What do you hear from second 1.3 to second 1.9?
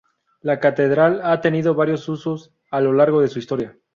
tenido